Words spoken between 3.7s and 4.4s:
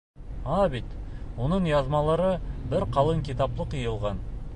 йыйылған.